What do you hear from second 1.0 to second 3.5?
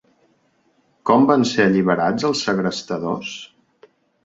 Com van ser alliberats els segrestadors?